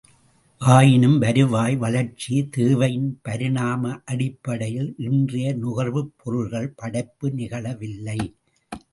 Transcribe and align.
ஆயினும் 0.61 1.17
வருவாய் 1.17 1.75
வளர்ச்சி, 1.75 2.35
தேவையின் 2.55 3.11
பரிணாம 3.21 3.83
அடிப்படையில் 4.05 4.89
இன்றைய 5.07 5.51
நுகர்வுப் 5.59 6.11
பொருள்கள் 6.23 6.73
படைப்பு 6.75 7.29
நிகழவில்லை! 7.33 8.19